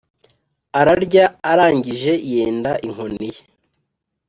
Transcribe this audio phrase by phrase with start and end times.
[0.79, 3.41] ararya, arangije yenda inkoni ye,